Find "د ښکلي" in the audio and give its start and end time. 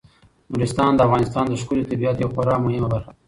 1.47-1.83